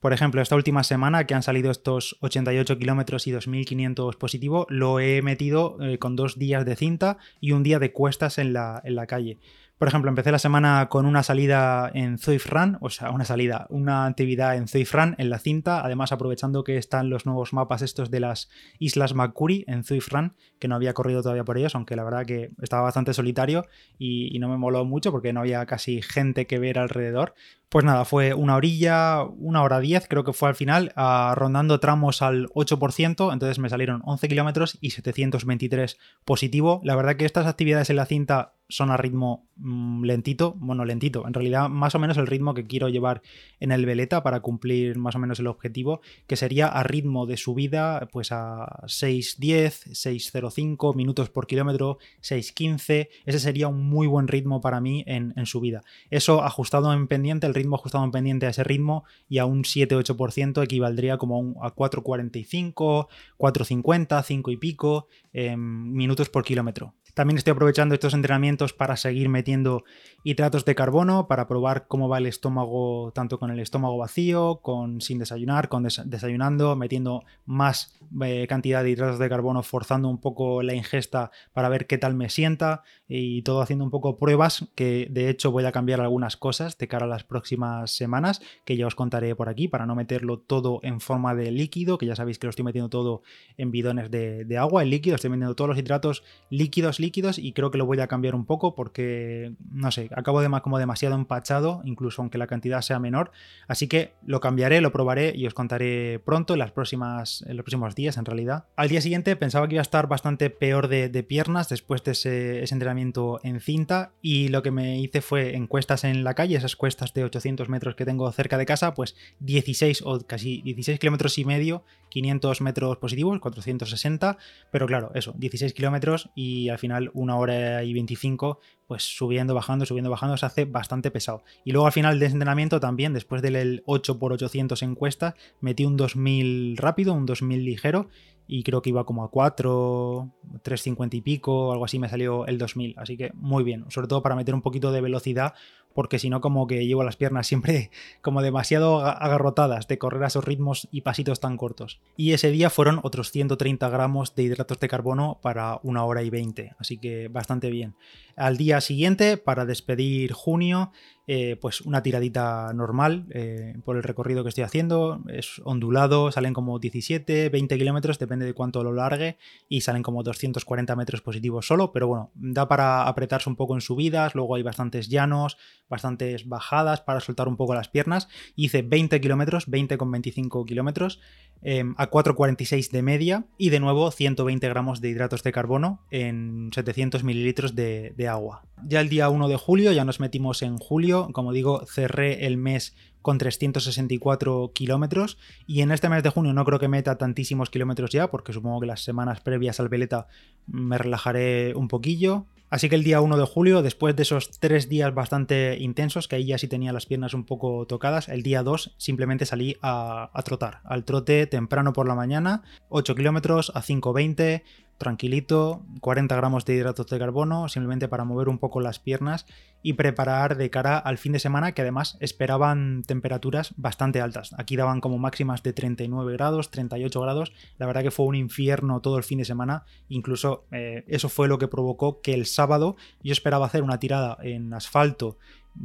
Por 0.00 0.12
ejemplo, 0.12 0.40
esta 0.40 0.54
última 0.54 0.84
semana 0.84 1.26
que 1.26 1.34
han 1.34 1.42
salido 1.42 1.72
estos 1.72 2.16
88 2.20 2.78
kilómetros 2.78 3.26
y 3.26 3.32
2.500 3.32 4.16
positivo, 4.16 4.64
lo 4.70 5.00
he 5.00 5.22
metido 5.22 5.76
eh, 5.82 5.98
con 5.98 6.14
dos 6.14 6.38
días 6.38 6.64
de 6.64 6.76
cinta 6.76 7.18
y 7.40 7.50
un 7.50 7.64
día 7.64 7.80
de 7.80 7.92
cuestas 7.92 8.38
en 8.38 8.52
la, 8.52 8.80
en 8.84 8.94
la 8.94 9.08
calle. 9.08 9.38
Por 9.78 9.86
ejemplo, 9.86 10.08
empecé 10.08 10.32
la 10.32 10.40
semana 10.40 10.88
con 10.88 11.06
una 11.06 11.22
salida 11.22 11.88
en 11.94 12.18
Zoifran, 12.18 12.78
o 12.80 12.90
sea, 12.90 13.12
una 13.12 13.24
salida, 13.24 13.66
una 13.70 14.06
actividad 14.06 14.56
en 14.56 14.66
Zoifran 14.66 15.14
en 15.18 15.30
la 15.30 15.38
cinta, 15.38 15.84
además 15.84 16.10
aprovechando 16.10 16.64
que 16.64 16.78
están 16.78 17.10
los 17.10 17.26
nuevos 17.26 17.52
mapas 17.52 17.82
estos 17.82 18.10
de 18.10 18.18
las 18.18 18.50
Islas 18.80 19.14
Makuri 19.14 19.64
en 19.68 19.84
Zoifran, 19.84 20.34
que 20.58 20.66
no 20.66 20.74
había 20.74 20.94
corrido 20.94 21.22
todavía 21.22 21.44
por 21.44 21.58
ellos, 21.58 21.76
aunque 21.76 21.94
la 21.94 22.02
verdad 22.02 22.26
que 22.26 22.50
estaba 22.60 22.82
bastante 22.82 23.14
solitario 23.14 23.66
y, 23.98 24.34
y 24.34 24.40
no 24.40 24.48
me 24.48 24.56
moló 24.56 24.84
mucho 24.84 25.12
porque 25.12 25.32
no 25.32 25.40
había 25.40 25.64
casi 25.66 26.02
gente 26.02 26.48
que 26.48 26.58
ver 26.58 26.78
alrededor. 26.78 27.34
Pues 27.68 27.84
nada, 27.84 28.04
fue 28.06 28.32
una 28.32 28.56
orilla, 28.56 29.22
una 29.22 29.62
hora 29.62 29.78
diez, 29.78 30.08
creo 30.08 30.24
que 30.24 30.32
fue 30.32 30.48
al 30.48 30.54
final, 30.54 30.92
ah, 30.96 31.34
rondando 31.36 31.78
tramos 31.78 32.22
al 32.22 32.48
8%, 32.48 33.32
entonces 33.32 33.58
me 33.58 33.68
salieron 33.68 34.00
11 34.06 34.26
kilómetros 34.26 34.78
y 34.80 34.90
723 34.90 35.98
positivo. 36.24 36.80
La 36.82 36.96
verdad 36.96 37.16
que 37.16 37.26
estas 37.26 37.46
actividades 37.46 37.90
en 37.90 37.96
la 37.96 38.06
cinta 38.06 38.54
son 38.68 38.90
a 38.90 38.96
ritmo 38.96 39.48
mm, 39.56 40.04
lentito, 40.04 40.54
bueno, 40.58 40.84
lentito, 40.84 41.26
en 41.26 41.32
realidad 41.32 41.68
más 41.68 41.94
o 41.94 41.98
menos 41.98 42.18
el 42.18 42.26
ritmo 42.26 42.52
que 42.54 42.66
quiero 42.66 42.88
llevar 42.88 43.22
en 43.60 43.72
el 43.72 43.86
veleta 43.86 44.22
para 44.22 44.40
cumplir 44.40 44.98
más 44.98 45.14
o 45.14 45.18
menos 45.18 45.40
el 45.40 45.46
objetivo, 45.46 46.00
que 46.26 46.36
sería 46.36 46.68
a 46.68 46.82
ritmo 46.82 47.26
de 47.26 47.36
subida, 47.36 48.08
pues 48.12 48.30
a 48.30 48.82
6.10, 48.84 49.92
6.05 49.92 50.94
minutos 50.94 51.30
por 51.30 51.46
kilómetro, 51.46 51.98
6.15, 52.22 53.08
ese 53.24 53.38
sería 53.40 53.68
un 53.68 53.88
muy 53.88 54.06
buen 54.06 54.28
ritmo 54.28 54.60
para 54.60 54.80
mí 54.80 55.02
en, 55.06 55.32
en 55.36 55.46
subida. 55.46 55.82
Eso 56.10 56.42
ajustado 56.44 56.92
en 56.92 57.08
pendiente, 57.08 57.46
el 57.46 57.54
ritmo 57.54 57.76
ajustado 57.76 58.04
en 58.04 58.10
pendiente 58.10 58.46
a 58.46 58.50
ese 58.50 58.64
ritmo 58.64 59.04
y 59.28 59.38
a 59.38 59.46
un 59.46 59.64
7-8% 59.64 60.62
equivaldría 60.62 61.16
como 61.16 61.36
a, 61.36 61.38
un, 61.38 61.56
a 61.62 61.74
4.45, 61.74 63.08
4.50, 63.38 64.22
5 64.22 64.50
y 64.50 64.56
pico 64.56 65.08
eh, 65.32 65.56
minutos 65.56 66.28
por 66.28 66.44
kilómetro. 66.44 66.94
También 67.18 67.36
estoy 67.36 67.50
aprovechando 67.50 67.96
estos 67.96 68.14
entrenamientos 68.14 68.72
para 68.72 68.96
seguir 68.96 69.28
metiendo 69.28 69.82
hidratos 70.22 70.64
de 70.64 70.76
carbono, 70.76 71.26
para 71.26 71.48
probar 71.48 71.88
cómo 71.88 72.08
va 72.08 72.18
el 72.18 72.26
estómago, 72.26 73.10
tanto 73.12 73.40
con 73.40 73.50
el 73.50 73.58
estómago 73.58 73.98
vacío, 73.98 74.60
con 74.62 75.00
sin 75.00 75.18
desayunar, 75.18 75.68
con 75.68 75.82
desayunando, 75.82 76.76
metiendo 76.76 77.24
más 77.44 77.98
eh, 78.22 78.46
cantidad 78.48 78.84
de 78.84 78.90
hidratos 78.90 79.18
de 79.18 79.28
carbono, 79.28 79.64
forzando 79.64 80.08
un 80.08 80.20
poco 80.20 80.62
la 80.62 80.74
ingesta 80.74 81.32
para 81.52 81.68
ver 81.68 81.88
qué 81.88 81.98
tal 81.98 82.14
me 82.14 82.30
sienta 82.30 82.84
y 83.08 83.42
todo 83.42 83.62
haciendo 83.62 83.84
un 83.84 83.90
poco 83.90 84.18
pruebas, 84.18 84.66
que 84.74 85.08
de 85.10 85.30
hecho 85.30 85.50
voy 85.50 85.64
a 85.64 85.72
cambiar 85.72 86.00
algunas 86.00 86.36
cosas 86.36 86.76
de 86.76 86.88
cara 86.88 87.06
a 87.06 87.08
las 87.08 87.24
próximas 87.24 87.90
semanas, 87.90 88.42
que 88.64 88.76
ya 88.76 88.86
os 88.86 88.94
contaré 88.94 89.34
por 89.34 89.48
aquí, 89.48 89.68
para 89.68 89.86
no 89.86 89.94
meterlo 89.94 90.38
todo 90.38 90.80
en 90.82 91.00
forma 91.00 91.34
de 91.34 91.50
líquido, 91.50 91.96
que 91.96 92.06
ya 92.06 92.16
sabéis 92.16 92.38
que 92.38 92.46
lo 92.46 92.50
estoy 92.50 92.64
metiendo 92.64 92.90
todo 92.90 93.22
en 93.56 93.70
bidones 93.70 94.10
de, 94.10 94.44
de 94.44 94.58
agua, 94.58 94.82
en 94.82 94.90
líquido, 94.90 95.14
estoy 95.14 95.30
metiendo 95.30 95.54
todos 95.54 95.68
los 95.68 95.78
hidratos 95.78 96.24
líquidos, 96.50 97.00
líquidos 97.00 97.38
y 97.38 97.52
creo 97.52 97.70
que 97.70 97.78
lo 97.78 97.86
voy 97.86 98.00
a 98.00 98.06
cambiar 98.06 98.34
un 98.34 98.44
poco 98.44 98.74
porque, 98.74 99.54
no 99.70 99.90
sé, 99.90 100.10
acabo 100.14 100.40
de 100.42 100.48
como 100.62 100.78
demasiado 100.78 101.14
empachado, 101.14 101.82
incluso 101.84 102.22
aunque 102.22 102.38
la 102.38 102.46
cantidad 102.46 102.80
sea 102.80 102.98
menor. 102.98 103.30
Así 103.66 103.86
que 103.86 104.14
lo 104.24 104.40
cambiaré, 104.40 104.80
lo 104.80 104.92
probaré 104.92 105.34
y 105.36 105.46
os 105.46 105.54
contaré 105.54 106.20
pronto, 106.24 106.54
en, 106.54 106.58
las 106.58 106.72
próximas, 106.72 107.44
en 107.46 107.56
los 107.56 107.64
próximos 107.64 107.94
días 107.94 108.16
en 108.16 108.24
realidad. 108.24 108.64
Al 108.76 108.88
día 108.88 109.00
siguiente 109.00 109.36
pensaba 109.36 109.68
que 109.68 109.74
iba 109.74 109.80
a 109.80 109.82
estar 109.82 110.08
bastante 110.08 110.50
peor 110.50 110.88
de, 110.88 111.08
piernas 111.28 111.68
después 111.68 112.04
de 112.04 112.12
ese, 112.12 112.60
entrenamiento 112.60 112.97
en 112.98 113.60
cinta 113.60 114.12
y 114.20 114.48
lo 114.48 114.62
que 114.62 114.70
me 114.70 114.98
hice 114.98 115.20
fue 115.20 115.56
encuestas 115.56 116.04
en 116.04 116.24
la 116.24 116.34
calle, 116.34 116.56
esas 116.56 116.76
cuestas 116.76 117.14
de 117.14 117.24
800 117.24 117.68
metros 117.68 117.94
que 117.94 118.04
tengo 118.04 118.30
cerca 118.32 118.58
de 118.58 118.66
casa, 118.66 118.94
pues 118.94 119.16
16 119.40 120.02
o 120.04 120.20
casi 120.20 120.62
16 120.62 120.98
kilómetros 120.98 121.38
y 121.38 121.44
medio, 121.44 121.84
500 122.10 122.60
metros 122.60 122.96
positivos, 122.98 123.38
460, 123.40 124.38
pero 124.70 124.86
claro, 124.86 125.10
eso, 125.14 125.34
16 125.36 125.72
kilómetros 125.72 126.30
y 126.34 126.68
al 126.68 126.78
final 126.78 127.10
una 127.14 127.36
hora 127.36 127.82
y 127.84 127.92
25, 127.92 128.60
pues 128.86 129.02
subiendo, 129.02 129.54
bajando, 129.54 129.86
subiendo, 129.86 130.10
bajando, 130.10 130.36
se 130.36 130.46
hace 130.46 130.64
bastante 130.64 131.10
pesado. 131.10 131.42
Y 131.64 131.72
luego 131.72 131.86
al 131.86 131.92
final 131.92 132.18
del 132.18 132.32
entrenamiento 132.32 132.80
también, 132.80 133.12
después 133.12 133.42
del 133.42 133.82
8x800 133.86 134.82
encuesta, 134.82 135.34
metí 135.60 135.84
un 135.84 135.96
2000 135.96 136.76
rápido, 136.76 137.12
un 137.12 137.26
2000 137.26 137.64
ligero 137.64 138.08
y 138.48 138.62
creo 138.62 138.80
que 138.80 138.88
iba 138.88 139.04
como 139.04 139.22
a 139.22 139.30
4, 139.30 140.32
350 140.62 141.16
y 141.18 141.20
pico, 141.20 141.70
algo 141.70 141.84
así 141.84 141.98
me 141.98 142.08
salió 142.08 142.46
el 142.46 142.56
2000, 142.56 142.94
así 142.96 143.16
que 143.18 143.30
muy 143.34 143.62
bien, 143.62 143.84
sobre 143.90 144.08
todo 144.08 144.22
para 144.22 144.34
meter 144.34 144.54
un 144.54 144.62
poquito 144.62 144.90
de 144.90 145.02
velocidad, 145.02 145.52
porque 145.98 146.20
si 146.20 146.30
no 146.30 146.40
como 146.40 146.68
que 146.68 146.86
llevo 146.86 147.02
las 147.02 147.16
piernas 147.16 147.48
siempre 147.48 147.90
como 148.22 148.40
demasiado 148.40 149.00
agarrotadas 149.00 149.88
de 149.88 149.98
correr 149.98 150.22
a 150.22 150.28
esos 150.28 150.44
ritmos 150.44 150.86
y 150.92 151.00
pasitos 151.00 151.40
tan 151.40 151.56
cortos. 151.56 151.98
Y 152.16 152.34
ese 152.34 152.52
día 152.52 152.70
fueron 152.70 153.00
otros 153.02 153.32
130 153.32 153.88
gramos 153.88 154.36
de 154.36 154.44
hidratos 154.44 154.78
de 154.78 154.86
carbono 154.86 155.40
para 155.42 155.80
una 155.82 156.04
hora 156.04 156.22
y 156.22 156.30
20, 156.30 156.76
así 156.78 156.98
que 156.98 157.26
bastante 157.26 157.70
bien. 157.70 157.96
Al 158.36 158.56
día 158.56 158.80
siguiente, 158.80 159.38
para 159.38 159.66
despedir 159.66 160.30
junio, 160.30 160.92
eh, 161.30 161.56
pues 161.60 161.82
una 161.82 162.02
tiradita 162.02 162.72
normal 162.72 163.26
eh, 163.30 163.74
por 163.84 163.96
el 163.98 164.02
recorrido 164.02 164.44
que 164.44 164.48
estoy 164.48 164.64
haciendo. 164.64 165.22
Es 165.28 165.60
ondulado, 165.62 166.32
salen 166.32 166.54
como 166.54 166.78
17, 166.78 167.50
20 167.50 167.76
kilómetros, 167.76 168.18
depende 168.18 168.46
de 168.46 168.54
cuánto 168.54 168.82
lo 168.82 168.94
largue, 168.94 169.36
y 169.68 169.82
salen 169.82 170.02
como 170.02 170.22
240 170.22 170.96
metros 170.96 171.20
positivos 171.20 171.66
solo, 171.66 171.92
pero 171.92 172.08
bueno, 172.08 172.30
da 172.34 172.66
para 172.66 173.06
apretarse 173.08 173.50
un 173.50 173.56
poco 173.56 173.74
en 173.74 173.82
subidas, 173.82 174.34
luego 174.34 174.54
hay 174.54 174.62
bastantes 174.62 175.08
llanos, 175.08 175.58
bastantes 175.88 176.48
bajadas 176.48 177.00
para 177.00 177.20
soltar 177.20 177.48
un 177.48 177.56
poco 177.56 177.74
las 177.74 177.88
piernas. 177.88 178.28
Hice 178.56 178.82
20 178.82 179.20
kilómetros, 179.20 179.68
20,25 179.68 180.64
kilómetros, 180.64 181.20
em, 181.62 181.94
a 181.96 182.10
4,46 182.10 182.90
de 182.90 183.02
media, 183.02 183.44
y 183.56 183.70
de 183.70 183.80
nuevo 183.80 184.10
120 184.10 184.68
gramos 184.68 185.00
de 185.00 185.08
hidratos 185.10 185.42
de 185.42 185.52
carbono 185.52 186.00
en 186.10 186.70
700 186.74 187.24
mililitros 187.24 187.74
de, 187.74 188.12
de 188.16 188.28
agua. 188.28 188.62
Ya 188.84 189.00
el 189.00 189.08
día 189.08 189.28
1 189.28 189.48
de 189.48 189.56
julio, 189.56 189.92
ya 189.92 190.04
nos 190.04 190.20
metimos 190.20 190.62
en 190.62 190.78
julio, 190.78 191.28
como 191.32 191.52
digo, 191.52 191.84
cerré 191.86 192.46
el 192.46 192.56
mes 192.56 192.94
con 193.22 193.38
364 193.38 194.72
kilómetros 194.74 195.38
y 195.66 195.82
en 195.82 195.90
este 195.90 196.08
mes 196.08 196.22
de 196.22 196.30
junio 196.30 196.52
no 196.52 196.64
creo 196.64 196.78
que 196.78 196.88
meta 196.88 197.18
tantísimos 197.18 197.68
kilómetros 197.70 198.10
ya 198.10 198.30
porque 198.30 198.52
supongo 198.52 198.80
que 198.80 198.86
las 198.86 199.02
semanas 199.02 199.40
previas 199.40 199.80
al 199.80 199.88
Veleta 199.88 200.28
me 200.66 200.98
relajaré 200.98 201.74
un 201.74 201.88
poquillo. 201.88 202.46
Así 202.70 202.88
que 202.88 202.96
el 202.96 203.04
día 203.04 203.20
1 203.20 203.36
de 203.36 203.46
julio, 203.46 203.82
después 203.82 204.14
de 204.14 204.22
esos 204.22 204.50
tres 204.58 204.88
días 204.88 205.14
bastante 205.14 205.78
intensos, 205.78 206.28
que 206.28 206.36
ahí 206.36 206.46
ya 206.46 206.58
sí 206.58 206.68
tenía 206.68 206.92
las 206.92 207.06
piernas 207.06 207.34
un 207.34 207.44
poco 207.44 207.86
tocadas, 207.86 208.28
el 208.28 208.42
día 208.42 208.62
2 208.62 208.94
simplemente 208.98 209.46
salí 209.46 209.76
a, 209.80 210.30
a 210.32 210.42
trotar, 210.42 210.80
al 210.84 211.04
trote 211.04 211.46
temprano 211.46 211.92
por 211.92 212.06
la 212.06 212.14
mañana, 212.14 212.62
8 212.90 213.14
kilómetros 213.14 213.72
a 213.74 213.82
5.20, 213.82 214.62
tranquilito, 214.98 215.86
40 216.00 216.36
gramos 216.36 216.64
de 216.64 216.74
hidratos 216.74 217.06
de 217.06 217.18
carbono, 217.18 217.68
simplemente 217.68 218.08
para 218.08 218.24
mover 218.24 218.48
un 218.48 218.58
poco 218.58 218.80
las 218.80 218.98
piernas 218.98 219.46
y 219.80 219.94
preparar 219.94 220.56
de 220.56 220.70
cara 220.70 220.98
al 220.98 221.18
fin 221.18 221.32
de 221.32 221.38
semana, 221.38 221.72
que 221.72 221.82
además 221.82 222.16
esperaban 222.20 223.04
temperaturas 223.06 223.72
bastante 223.76 224.20
altas. 224.20 224.54
Aquí 224.58 224.76
daban 224.76 225.00
como 225.00 225.18
máximas 225.18 225.62
de 225.62 225.72
39 225.72 226.32
grados, 226.32 226.70
38 226.70 227.20
grados. 227.20 227.52
La 227.78 227.86
verdad 227.86 228.02
que 228.02 228.10
fue 228.10 228.26
un 228.26 228.34
infierno 228.34 229.00
todo 229.00 229.16
el 229.16 229.24
fin 229.24 229.38
de 229.38 229.44
semana. 229.44 229.84
Incluso 230.08 230.66
eh, 230.72 231.04
eso 231.06 231.28
fue 231.28 231.48
lo 231.48 231.58
que 231.58 231.68
provocó 231.68 232.20
que 232.20 232.34
el 232.34 232.46
sábado 232.46 232.96
yo 233.22 233.32
esperaba 233.32 233.66
hacer 233.66 233.82
una 233.82 234.00
tirada 234.00 234.36
en 234.42 234.74
asfalto, 234.74 235.38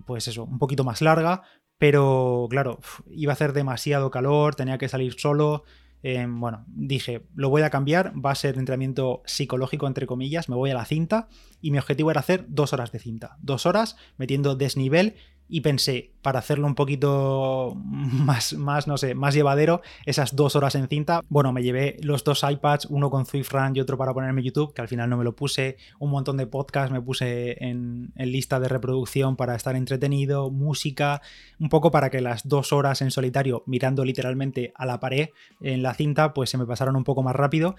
pues 0.06 0.28
eso, 0.28 0.44
un 0.44 0.58
poquito 0.58 0.84
más 0.84 1.02
larga. 1.02 1.44
Pero 1.78 2.48
claro, 2.50 2.80
iba 3.12 3.32
a 3.32 3.36
hacer 3.36 3.54
demasiado 3.54 4.10
calor, 4.10 4.56
tenía 4.56 4.78
que 4.78 4.88
salir 4.88 5.16
solo, 5.20 5.66
Em, 6.04 6.40
bueno, 6.40 6.66
dije, 6.68 7.26
lo 7.34 7.50
voy 7.50 7.62
a 7.62 7.70
cambiar, 7.70 8.14
va 8.14 8.32
a 8.32 8.36
ser 8.36 8.58
entrenamiento 8.58 9.24
psicológico, 9.26 9.88
entre 9.88 10.06
comillas, 10.06 10.50
me 10.50 10.56
voy 10.56 10.70
a 10.70 10.74
la 10.74 10.84
cinta 10.84 11.30
y 11.62 11.72
mi 11.72 11.78
objetivo 11.78 12.12
era 12.12 12.20
hacer 12.20 12.46
dos 12.50 12.74
horas 12.74 12.92
de 12.92 13.00
cinta. 13.00 13.38
Dos 13.42 13.66
horas 13.66 13.96
metiendo 14.18 14.56
desnivel 14.56 15.16
y 15.48 15.62
pensé, 15.62 16.12
para 16.22 16.40
hacerlo 16.40 16.66
un 16.68 16.76
poquito 16.76 17.74
más, 17.84 18.54
más, 18.54 18.88
no 18.88 18.98
sé, 18.98 19.14
más 19.14 19.36
llevadero, 19.36 19.82
esas 20.06 20.36
dos 20.36 20.56
horas 20.56 20.76
en 20.76 20.88
cinta, 20.88 21.22
bueno, 21.30 21.52
me 21.52 21.62
llevé 21.62 21.98
los 22.02 22.24
dos 22.24 22.44
iPads, 22.50 22.86
uno 22.86 23.10
con 23.10 23.26
Zwift 23.26 23.52
y 23.74 23.80
otro 23.80 23.98
para 23.98 24.14
ponerme 24.14 24.42
YouTube, 24.42 24.74
que 24.74 24.82
al 24.82 24.88
final 24.88 25.10
no 25.10 25.18
me 25.18 25.24
lo 25.24 25.36
puse, 25.36 25.78
un 26.00 26.10
montón 26.10 26.38
de 26.38 26.48
podcasts 26.48 26.92
me 26.92 27.02
puse 27.02 27.64
en, 27.64 28.14
en 28.16 28.32
lista 28.32 28.60
de 28.60 28.68
reproducción 28.68 29.36
para 29.36 29.56
estar 29.56 29.76
entretenido, 29.76 30.50
música, 30.50 31.22
un 31.60 31.70
poco 31.70 31.92
para 31.92 32.10
que 32.10 32.22
las 32.22 32.48
dos 32.48 32.74
horas 32.74 33.02
en 33.02 33.12
solitario, 33.12 33.64
mirando 33.66 34.06
literalmente 34.06 34.72
a 34.76 34.86
la 34.86 35.00
pared 35.00 35.30
en 35.62 35.84
la 35.84 35.94
cinta, 35.94 36.34
pues 36.34 36.50
se 36.50 36.58
me 36.58 36.66
pasaron 36.66 36.96
un 36.96 37.04
poco 37.04 37.22
más 37.22 37.36
rápido 37.36 37.76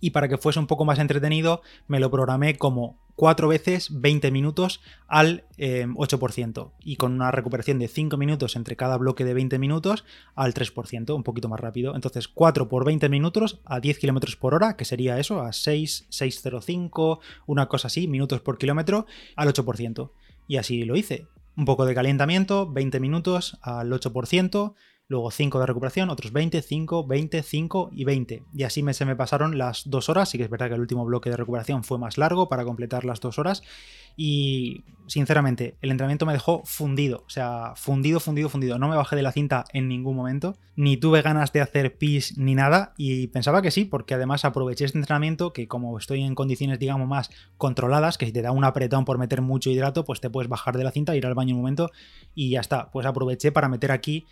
y 0.00 0.10
para 0.10 0.28
que 0.28 0.38
fuese 0.38 0.58
un 0.58 0.66
poco 0.66 0.84
más 0.84 0.98
entretenido 0.98 1.62
me 1.86 2.00
lo 2.00 2.10
programé 2.10 2.56
como 2.56 2.98
4 3.18 3.48
veces 3.48 3.88
20 4.00 4.30
minutos 4.30 4.80
al 5.08 5.44
8% 5.58 6.66
eh, 6.66 6.70
y 6.84 6.96
con 6.96 7.14
una 7.14 7.32
recuperación 7.32 7.80
de 7.80 7.88
5 7.88 8.16
minutos 8.16 8.54
entre 8.54 8.76
cada 8.76 8.96
bloque 8.96 9.24
de 9.24 9.34
20 9.34 9.58
minutos 9.58 10.04
al 10.36 10.54
3%, 10.54 11.16
un 11.16 11.24
poquito 11.24 11.48
más 11.48 11.58
rápido. 11.58 11.96
Entonces 11.96 12.28
4 12.28 12.68
por 12.68 12.84
20 12.84 13.08
minutos 13.08 13.60
a 13.64 13.80
10 13.80 13.98
kilómetros 13.98 14.36
por 14.36 14.54
hora, 14.54 14.76
que 14.76 14.84
sería 14.84 15.18
eso, 15.18 15.40
a 15.40 15.52
6, 15.52 16.06
605, 16.08 17.18
una 17.46 17.66
cosa 17.66 17.88
así, 17.88 18.06
minutos 18.06 18.40
por 18.40 18.56
kilómetro 18.56 19.06
al 19.34 19.52
8%. 19.52 20.12
Y 20.46 20.58
así 20.58 20.84
lo 20.84 20.94
hice. 20.94 21.26
Un 21.56 21.64
poco 21.64 21.86
de 21.86 21.94
calentamiento, 21.96 22.70
20 22.70 23.00
minutos 23.00 23.58
al 23.62 23.90
8%, 23.90 24.74
luego 25.08 25.30
5 25.30 25.58
de 25.58 25.66
recuperación, 25.66 26.10
otros 26.10 26.32
20, 26.32 26.60
5, 26.60 27.06
20, 27.06 27.42
5 27.42 27.90
y 27.92 28.04
20. 28.04 28.42
Y 28.52 28.62
así 28.62 28.82
me, 28.82 28.92
se 28.92 29.06
me 29.06 29.16
pasaron 29.16 29.56
las 29.56 29.88
dos 29.88 30.10
horas, 30.10 30.28
sí 30.28 30.38
que 30.38 30.44
es 30.44 30.50
verdad 30.50 30.68
que 30.68 30.74
el 30.74 30.80
último 30.80 31.04
bloque 31.06 31.30
de 31.30 31.36
recuperación 31.36 31.82
fue 31.82 31.98
más 31.98 32.18
largo 32.18 32.48
para 32.48 32.64
completar 32.64 33.04
las 33.04 33.20
dos 33.20 33.38
horas 33.38 33.62
y 34.16 34.84
sinceramente 35.06 35.76
el 35.80 35.90
entrenamiento 35.90 36.26
me 36.26 36.32
dejó 36.34 36.62
fundido, 36.64 37.24
o 37.26 37.30
sea, 37.30 37.72
fundido, 37.76 38.20
fundido, 38.20 38.50
fundido. 38.50 38.78
No 38.78 38.88
me 38.88 38.96
bajé 38.96 39.16
de 39.16 39.22
la 39.22 39.32
cinta 39.32 39.64
en 39.72 39.88
ningún 39.88 40.14
momento, 40.16 40.58
ni 40.76 40.98
tuve 40.98 41.22
ganas 41.22 41.52
de 41.52 41.62
hacer 41.62 41.96
pis 41.96 42.36
ni 42.36 42.54
nada 42.54 42.92
y 42.98 43.28
pensaba 43.28 43.62
que 43.62 43.70
sí, 43.70 43.86
porque 43.86 44.14
además 44.14 44.44
aproveché 44.44 44.84
este 44.84 44.98
entrenamiento 44.98 45.52
que 45.52 45.68
como 45.68 45.96
estoy 45.96 46.22
en 46.22 46.34
condiciones 46.34 46.78
digamos 46.78 47.08
más 47.08 47.30
controladas, 47.56 48.18
que 48.18 48.26
si 48.26 48.32
te 48.32 48.42
da 48.42 48.52
un 48.52 48.64
apretón 48.64 49.06
por 49.06 49.18
meter 49.18 49.40
mucho 49.40 49.70
hidrato, 49.70 50.04
pues 50.04 50.20
te 50.20 50.28
puedes 50.28 50.50
bajar 50.50 50.76
de 50.76 50.84
la 50.84 50.90
cinta, 50.90 51.16
ir 51.16 51.24
al 51.24 51.34
baño 51.34 51.54
un 51.54 51.62
momento 51.62 51.90
y 52.34 52.50
ya 52.50 52.60
está. 52.60 52.90
Pues 52.90 53.06
aproveché 53.06 53.52
para 53.52 53.68
meter 53.68 53.92
aquí 53.92 54.26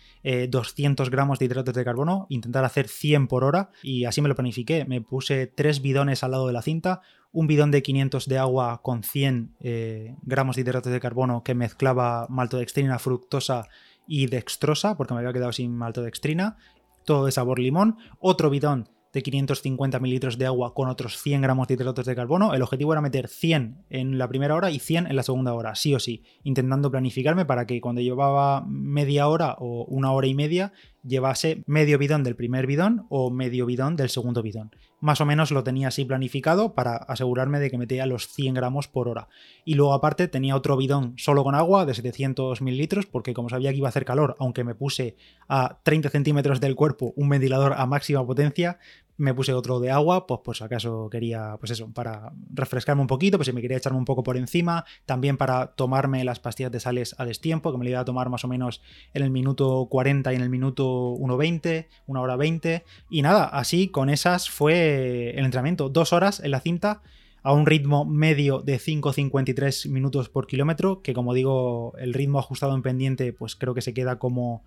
200 0.67 1.07
eh, 1.07 1.11
gramos 1.11 1.39
de 1.39 1.45
hidratos 1.45 1.73
de 1.73 1.83
carbono, 1.83 2.27
intentar 2.29 2.63
hacer 2.65 2.87
100 2.87 3.27
por 3.27 3.43
hora 3.43 3.71
y 3.83 4.05
así 4.05 4.21
me 4.21 4.29
lo 4.29 4.35
planifiqué. 4.35 4.85
Me 4.85 5.01
puse 5.01 5.47
tres 5.47 5.81
bidones 5.81 6.23
al 6.23 6.31
lado 6.31 6.47
de 6.47 6.53
la 6.53 6.61
cinta, 6.61 7.01
un 7.31 7.47
bidón 7.47 7.71
de 7.71 7.81
500 7.81 8.27
de 8.27 8.37
agua 8.37 8.81
con 8.81 9.03
100 9.03 9.55
eh, 9.59 10.15
gramos 10.23 10.55
de 10.55 10.63
hidratos 10.63 10.91
de 10.91 10.99
carbono 10.99 11.43
que 11.43 11.55
mezclaba 11.55 12.27
maltodextrina, 12.29 12.99
fructosa 12.99 13.67
y 14.07 14.27
dextrosa, 14.27 14.95
porque 14.95 15.13
me 15.13 15.19
había 15.19 15.33
quedado 15.33 15.51
sin 15.51 15.75
maltodextrina, 15.75 16.57
todo 17.05 17.25
de 17.25 17.31
sabor 17.31 17.59
limón, 17.59 17.97
otro 18.19 18.49
bidón 18.49 18.89
de 19.17 19.23
550 19.23 19.99
mililitros 19.99 20.37
de 20.37 20.45
agua 20.45 20.75
con 20.75 20.89
otros 20.89 21.17
100 21.17 21.41
gramos 21.41 21.67
de 21.67 21.73
hidratos 21.73 22.05
de 22.05 22.15
carbono. 22.15 22.53
El 22.53 22.61
objetivo 22.61 22.93
era 22.93 23.01
meter 23.01 23.27
100 23.27 23.85
en 23.89 24.19
la 24.19 24.27
primera 24.27 24.53
hora 24.53 24.69
y 24.69 24.77
100 24.77 25.07
en 25.07 25.15
la 25.15 25.23
segunda 25.23 25.55
hora, 25.55 25.73
sí 25.73 25.95
o 25.95 25.99
sí, 25.99 26.23
intentando 26.43 26.91
planificarme 26.91 27.45
para 27.45 27.65
que 27.65 27.81
cuando 27.81 27.99
llevaba 28.01 28.63
media 28.67 29.27
hora 29.27 29.55
o 29.57 29.85
una 29.85 30.11
hora 30.11 30.27
y 30.27 30.35
media 30.35 30.71
llevase 31.07 31.63
medio 31.65 31.97
bidón 31.97 32.23
del 32.23 32.35
primer 32.35 32.67
bidón 32.67 33.07
o 33.09 33.31
medio 33.31 33.65
bidón 33.65 33.95
del 33.95 34.09
segundo 34.09 34.43
bidón. 34.43 34.71
Más 34.99 35.21
o 35.21 35.25
menos 35.25 35.51
lo 35.51 35.63
tenía 35.63 35.89
así 35.89 36.05
planificado 36.05 36.73
para 36.73 36.95
asegurarme 36.95 37.59
de 37.59 37.69
que 37.69 37.77
metía 37.77 38.05
los 38.05 38.27
100 38.27 38.55
gramos 38.55 38.87
por 38.87 39.07
hora. 39.07 39.27
Y 39.63 39.75
luego 39.75 39.93
aparte 39.93 40.27
tenía 40.27 40.55
otro 40.55 40.75
bidón 40.75 41.13
solo 41.17 41.43
con 41.43 41.55
agua 41.55 41.85
de 41.85 41.93
700 41.93 42.61
mililitros 42.61 43.05
porque 43.05 43.33
como 43.33 43.49
sabía 43.49 43.71
que 43.71 43.77
iba 43.77 43.87
a 43.87 43.89
hacer 43.89 44.05
calor, 44.05 44.35
aunque 44.39 44.63
me 44.63 44.75
puse 44.75 45.15
a 45.47 45.79
30 45.83 46.09
centímetros 46.09 46.59
del 46.59 46.75
cuerpo 46.75 47.13
un 47.15 47.29
ventilador 47.29 47.73
a 47.77 47.85
máxima 47.85 48.25
potencia, 48.25 48.79
me 49.17 49.33
puse 49.33 49.53
otro 49.53 49.79
de 49.79 49.91
agua, 49.91 50.27
pues 50.27 50.41
pues 50.43 50.61
acaso 50.61 51.09
quería, 51.09 51.57
pues 51.59 51.71
eso, 51.71 51.91
para 51.91 52.31
refrescarme 52.53 53.01
un 53.01 53.07
poquito, 53.07 53.37
pues 53.37 53.47
si 53.47 53.53
me 53.53 53.61
quería 53.61 53.77
echarme 53.77 53.97
un 53.97 54.05
poco 54.05 54.23
por 54.23 54.37
encima, 54.37 54.85
también 55.05 55.37
para 55.37 55.75
tomarme 55.75 56.23
las 56.23 56.39
pastillas 56.39 56.71
de 56.71 56.79
sales 56.79 57.15
a 57.17 57.25
destiempo, 57.25 57.71
que 57.71 57.77
me 57.77 57.85
lo 57.85 57.89
iba 57.89 57.99
a 57.99 58.05
tomar 58.05 58.29
más 58.29 58.45
o 58.45 58.47
menos 58.47 58.81
en 59.13 59.23
el 59.23 59.31
minuto 59.31 59.87
40 59.89 60.31
y 60.31 60.35
en 60.35 60.41
el 60.41 60.49
minuto 60.49 61.15
1.20, 61.15 61.87
una 62.05 62.21
hora 62.21 62.35
20, 62.35 62.85
y 63.09 63.21
nada, 63.21 63.45
así 63.45 63.89
con 63.89 64.09
esas 64.09 64.49
fue 64.49 65.31
el 65.31 65.45
entrenamiento, 65.45 65.89
dos 65.89 66.13
horas 66.13 66.39
en 66.39 66.51
la 66.51 66.61
cinta, 66.61 67.01
a 67.43 67.53
un 67.53 67.65
ritmo 67.65 68.03
medio 68.03 68.59
de 68.59 68.77
5,53 68.77 69.89
minutos 69.89 70.27
por 70.27 70.47
kilómetro, 70.47 71.01
que 71.01 71.13
como 71.13 71.33
digo, 71.33 71.93
el 71.97 72.13
ritmo 72.13 72.39
ajustado 72.39 72.75
en 72.75 72.81
pendiente, 72.81 73.31
pues 73.31 73.55
creo 73.55 73.73
que 73.73 73.81
se 73.81 73.93
queda 73.93 74.19
como 74.19 74.63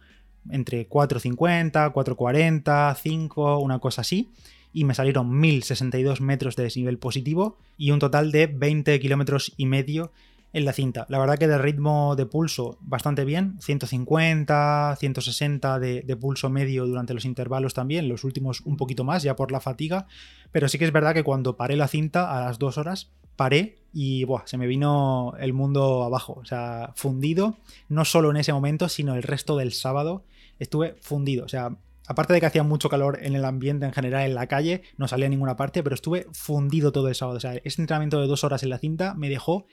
entre 0.51 0.89
4.50, 0.89 1.93
4.40, 1.93 2.97
5, 2.97 3.59
una 3.59 3.79
cosa 3.79 4.01
así. 4.01 4.31
Y 4.73 4.85
me 4.85 4.95
salieron 4.95 5.39
1062 5.39 6.21
metros 6.21 6.57
de 6.57 6.63
desnivel 6.63 6.99
positivo 6.99 7.59
y 7.77 7.91
un 7.91 7.99
total 7.99 8.31
de 8.31 8.47
20 8.47 8.99
kilómetros 9.01 9.53
y 9.57 9.67
medio 9.67 10.13
en 10.53 10.65
la 10.65 10.73
cinta. 10.73 11.07
La 11.09 11.19
verdad 11.19 11.39
que 11.39 11.47
de 11.47 11.59
ritmo 11.59 12.17
de 12.17 12.27
pulso 12.27 12.77
bastante 12.81 13.25
bien, 13.25 13.57
150, 13.61 14.97
160 14.99 15.79
de, 15.79 16.17
pulso 16.21 16.51
medio 16.51 16.87
durante 16.87 17.15
los 17.15 17.25
intervalos 17.25 17.75
también, 17.75 18.09
los 18.09 18.25
últimos 18.25 18.61
un 18.63 18.77
poquito 18.77 19.05
más 19.05 19.23
ya 19.23 19.37
por 19.37 19.53
la 19.53 19.61
fatiga, 19.61 20.07
pero 20.51 20.69
sí 20.69 20.79
que 20.79 20.85
es 20.85 20.93
verdad 20.93 21.15
que 21.15 21.23
cuando 21.23 21.57
paré 21.57 21.77
la 21.77 21.89
cinta 21.89 22.37
a 22.37 22.47
las 22.47 22.59
dos 22.59 22.79
horas, 22.79 23.11
paré 23.41 23.79
y 23.91 24.27
se 24.45 24.59
me 24.59 24.67
vino 24.67 25.33
el 25.41 25.55
mundo 25.55 26.03
abajo, 26.03 26.35
o 26.43 26.45
sea, 26.45 26.93
fundido, 26.95 27.57
no 27.89 28.05
solo 28.05 28.31
en 28.31 28.37
ese 28.37 28.53
momento, 28.53 28.91
sino 28.91 29.15
el 29.15 29.23
resto 29.23 29.57
del 29.57 29.73
sábado 29.73 30.27
estuve 30.59 30.97
fundido, 31.01 31.47
o 31.47 31.49
sea, 31.49 31.75
aparte 32.07 32.35
de 32.35 32.41
que 32.41 32.45
hacía 32.45 32.65
mucho 32.65 32.91
calor 32.91 33.19
en 33.23 33.35
el 33.35 33.47
ambiente 33.47 33.87
en 33.87 33.95
general 33.95 34.27
en 34.27 34.35
la 34.35 34.47
calle, 34.47 34.83
no 34.99 35.09
salía 35.09 35.25
a 35.25 35.31
ninguna 35.31 35.57
parte, 35.57 35.83
pero 35.83 35.95
estuve 35.95 36.27
fundido 36.35 36.93
todo 36.93 37.09
el 37.09 37.15
sábado. 37.15 37.39
O 37.39 37.41
sea, 37.41 37.55
ese 37.55 37.81
entrenamiento 37.81 38.21
de 38.21 38.27
dos 38.27 38.45
horas 38.45 38.63
en 38.63 38.69
la 38.69 38.79
cinta 38.79 39.15
me 39.15 39.31
dejó 39.31 39.65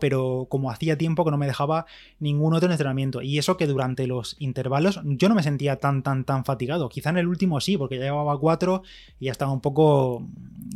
pero 0.00 0.46
como 0.50 0.70
hacía 0.70 0.98
tiempo 0.98 1.24
que 1.24 1.30
no 1.30 1.38
me 1.38 1.46
dejaba 1.46 1.86
ningún 2.18 2.52
otro 2.52 2.70
entrenamiento. 2.70 3.22
Y 3.22 3.38
eso 3.38 3.56
que 3.56 3.66
durante 3.66 4.06
los 4.06 4.36
intervalos 4.38 5.00
yo 5.04 5.28
no 5.28 5.34
me 5.34 5.42
sentía 5.42 5.76
tan, 5.76 6.02
tan, 6.02 6.24
tan 6.24 6.44
fatigado. 6.44 6.88
Quizá 6.88 7.10
en 7.10 7.18
el 7.18 7.28
último 7.28 7.60
sí, 7.60 7.78
porque 7.78 7.96
ya 7.96 8.04
llevaba 8.04 8.38
cuatro 8.38 8.82
y 9.18 9.26
ya 9.26 9.32
estaba 9.32 9.52
un 9.52 9.60
poco 9.60 10.26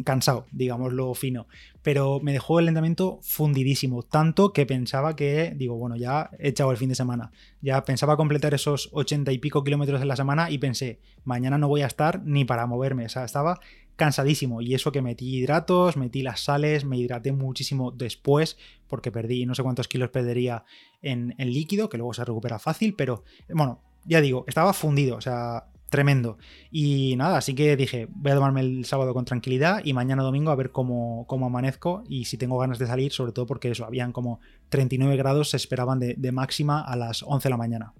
cansado, 0.05 0.47
digámoslo 0.53 1.13
fino. 1.15 1.47
Pero 1.83 2.21
me 2.21 2.33
dejó 2.33 2.61
el 2.61 2.69
entrenamiento 2.69 3.19
fundidísimo, 3.23 4.03
tanto 4.03 4.53
que 4.55 4.65
pensaba 4.65 5.17
que, 5.17 5.53
digo, 5.55 5.77
bueno, 5.77 5.97
ya 5.97 6.31
he 6.39 6.49
echado 6.49 6.71
el 6.71 6.79
fin 6.79 6.89
de 6.89 6.95
semana. 6.95 7.31
Ya 7.61 7.85
pensaba 7.85 8.17
completar 8.17 8.55
esos 8.55 8.89
ochenta 8.93 9.33
y 9.33 9.39
pico 9.39 9.63
kilómetros 9.65 10.01
en 10.01 10.09
la 10.09 10.17
semana 10.17 10.51
y 10.51 10.59
pensé, 10.59 11.01
mañana 11.25 11.59
no 11.59 11.69
voy 11.69 11.83
a 11.83 11.87
estar 11.87 12.23
ni 12.25 12.45
para 12.45 12.67
moverme. 12.67 13.05
O 13.05 13.09
sea, 13.09 13.25
estaba 13.25 13.61
cansadísimo. 13.97 14.61
Y 14.61 14.75
eso 14.75 14.93
que 14.93 15.03
metí 15.03 15.37
hidratos, 15.37 15.97
metí 15.97 16.23
las 16.23 16.41
sales, 16.41 16.85
me 16.85 16.99
hidraté 16.99 17.33
muchísimo 17.33 17.91
después, 17.91 18.57
porque 18.89 19.13
perdí 19.13 19.47
no 19.47 19.55
sé 19.55 19.63
cuántos 19.63 19.89
kilos 19.89 20.11
perdería 20.11 20.65
en, 21.03 21.35
en 21.39 21.53
líquido, 21.53 21.89
que 21.89 21.99
luego 21.99 22.15
se 22.15 22.25
recupera 22.25 22.59
fácil, 22.59 22.95
pero 22.95 23.25
bueno, 23.49 23.83
ya 24.05 24.21
digo, 24.21 24.45
estaba 24.47 24.73
fundido, 24.73 25.17
o 25.17 25.21
sea, 25.21 25.67
tremendo. 25.95 26.39
Y 26.71 27.15
nada, 27.17 27.39
así 27.39 27.55
que 27.55 27.77
dije, 27.77 28.09
voy 28.11 28.33
a 28.33 28.35
tomarme 28.35 28.61
el 28.63 28.85
sábado 28.85 29.15
con 29.15 29.25
tranquilidad 29.25 29.81
y 29.85 29.93
mañana 29.93 30.23
domingo 30.23 30.51
a 30.51 30.57
ver 30.57 30.71
cómo, 30.71 31.25
cómo 31.29 31.47
amanezco 31.47 32.03
y 32.09 32.25
si 32.25 32.37
tengo 32.37 32.59
ganas 32.59 32.79
de 32.79 32.87
salir, 32.87 33.13
sobre 33.13 33.33
todo 33.33 33.47
porque 33.47 33.71
eso, 33.71 33.85
habían 33.85 34.13
como 34.13 34.41
39 34.71 35.17
grados, 35.17 35.51
se 35.51 35.57
esperaban 35.57 36.01
de, 36.01 36.15
de 36.19 36.33
máxima 36.33 36.81
a 36.81 36.97
las 36.97 37.23
11 37.23 37.49
de 37.49 37.51
la 37.51 37.57
mañana. 37.57 37.95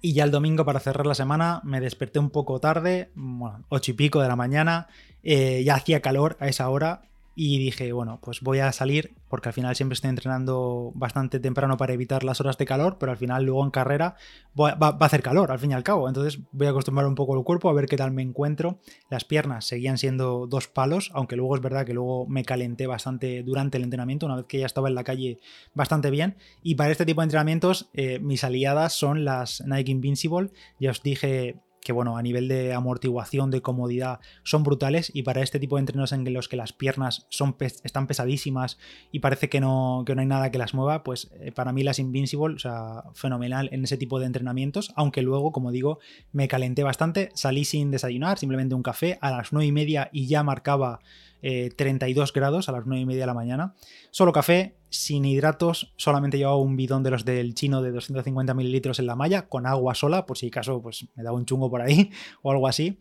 Y 0.00 0.14
ya 0.14 0.24
el 0.24 0.30
domingo, 0.30 0.64
para 0.64 0.80
cerrar 0.80 1.06
la 1.06 1.14
semana, 1.14 1.60
me 1.64 1.80
desperté 1.80 2.18
un 2.18 2.30
poco 2.30 2.58
tarde, 2.58 3.10
bueno, 3.14 3.64
ocho 3.68 3.90
y 3.90 3.94
pico 3.94 4.20
de 4.22 4.28
la 4.28 4.36
mañana, 4.36 4.88
eh, 5.22 5.62
ya 5.64 5.74
hacía 5.74 6.00
calor 6.00 6.36
a 6.40 6.48
esa 6.48 6.68
hora 6.70 7.09
y 7.34 7.58
dije, 7.58 7.92
bueno, 7.92 8.18
pues 8.22 8.40
voy 8.40 8.58
a 8.58 8.72
salir 8.72 9.14
porque 9.28 9.48
al 9.48 9.52
final 9.52 9.76
siempre 9.76 9.94
estoy 9.94 10.10
entrenando 10.10 10.92
bastante 10.94 11.38
temprano 11.38 11.76
para 11.76 11.92
evitar 11.92 12.24
las 12.24 12.40
horas 12.40 12.58
de 12.58 12.66
calor, 12.66 12.96
pero 12.98 13.12
al 13.12 13.18
final 13.18 13.44
luego 13.44 13.64
en 13.64 13.70
carrera 13.70 14.16
va, 14.60 14.74
va, 14.74 14.88
a 14.88 15.04
hacer 15.04 15.22
calor 15.22 15.52
al 15.52 15.58
fin 15.58 15.70
y 15.70 15.74
al 15.74 15.84
cabo. 15.84 16.08
Entonces 16.08 16.40
voy 16.50 16.66
a 16.66 16.70
acostumbrar 16.70 17.06
un 17.06 17.14
poco 17.14 17.38
el 17.38 17.44
cuerpo 17.44 17.70
a 17.70 17.72
ver 17.72 17.86
qué 17.86 17.96
tal 17.96 18.10
me 18.10 18.22
encuentro. 18.22 18.80
Las 19.08 19.24
piernas 19.24 19.64
seguían 19.64 19.98
siendo 19.98 20.48
dos 20.48 20.66
palos, 20.66 21.10
aunque 21.14 21.36
luego 21.36 21.54
es 21.54 21.62
verdad 21.62 21.86
que 21.86 21.94
luego 21.94 22.26
me 22.26 22.44
calenté 22.44 22.86
bastante 22.88 23.42
durante 23.44 23.78
el 23.78 23.84
entrenamiento, 23.84 24.26
una 24.26 24.36
vez 24.36 24.46
que 24.46 24.58
ya 24.58 24.66
estaba 24.66 24.88
en 24.88 24.96
la 24.96 25.04
calle 25.04 25.38
bastante 25.74 26.10
bien. 26.10 26.36
Y 26.62 26.74
para 26.74 26.90
este 26.90 27.06
tipo 27.06 27.20
de 27.20 27.26
entrenamientos 27.26 27.88
eh, 27.94 28.18
mis 28.18 28.42
aliadas 28.42 28.92
son 28.92 29.24
las 29.24 29.62
Nike 29.64 29.92
Invincible. 29.92 30.50
Ya 30.80 30.90
os 30.90 31.02
dije 31.02 31.56
que 31.80 31.92
bueno, 31.92 32.16
a 32.16 32.22
nivel 32.22 32.48
de 32.48 32.72
amortiguación, 32.72 33.50
de 33.50 33.62
comodidad, 33.62 34.20
son 34.42 34.62
brutales. 34.62 35.10
Y 35.14 35.22
para 35.22 35.42
este 35.42 35.58
tipo 35.58 35.76
de 35.76 35.80
entrenos 35.80 36.12
en 36.12 36.30
los 36.32 36.48
que 36.48 36.56
las 36.56 36.72
piernas 36.72 37.26
son 37.30 37.56
están 37.60 38.06
pesadísimas 38.06 38.78
y 39.12 39.20
parece 39.20 39.48
que 39.48 39.60
no, 39.60 40.04
que 40.06 40.14
no 40.14 40.20
hay 40.20 40.26
nada 40.26 40.50
que 40.50 40.58
las 40.58 40.74
mueva, 40.74 41.02
pues 41.02 41.30
eh, 41.40 41.52
para 41.52 41.72
mí 41.72 41.82
las 41.82 41.98
Invincible, 41.98 42.54
o 42.54 42.58
sea, 42.58 43.04
fenomenal 43.14 43.68
en 43.72 43.84
ese 43.84 43.96
tipo 43.96 44.18
de 44.18 44.26
entrenamientos, 44.26 44.92
aunque 44.96 45.22
luego, 45.22 45.52
como 45.52 45.70
digo, 45.70 45.98
me 46.32 46.48
calenté 46.48 46.82
bastante, 46.82 47.30
salí 47.34 47.64
sin 47.64 47.90
desayunar, 47.90 48.38
simplemente 48.38 48.74
un 48.74 48.82
café. 48.82 49.18
A 49.20 49.30
las 49.30 49.52
9 49.52 49.66
y 49.66 49.72
media 49.72 50.08
y 50.12 50.26
ya 50.26 50.42
marcaba 50.42 51.00
32 51.40 52.28
eh, 52.28 52.32
grados 52.34 52.68
a 52.68 52.72
las 52.72 52.86
9 52.86 53.02
y 53.02 53.06
media 53.06 53.20
de 53.20 53.26
la 53.26 53.34
mañana. 53.34 53.74
Solo 54.10 54.32
café, 54.32 54.76
sin 54.88 55.24
hidratos, 55.24 55.92
solamente 55.96 56.38
llevaba 56.38 56.56
un 56.56 56.76
bidón 56.76 57.02
de 57.02 57.10
los 57.10 57.24
del 57.24 57.54
chino 57.54 57.82
de 57.82 57.92
250 57.92 58.54
mililitros 58.54 58.98
en 58.98 59.06
la 59.06 59.16
malla, 59.16 59.48
con 59.48 59.66
agua 59.66 59.94
sola, 59.94 60.26
por 60.26 60.38
si 60.38 60.48
acaso 60.48 60.82
pues, 60.82 61.06
me 61.14 61.22
daba 61.22 61.36
un 61.36 61.46
chungo 61.46 61.70
por 61.70 61.82
ahí 61.82 62.10
o 62.42 62.50
algo 62.50 62.66
así. 62.68 63.00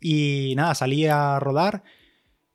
Y 0.00 0.54
nada, 0.56 0.74
salí 0.74 1.06
a 1.06 1.38
rodar 1.38 1.82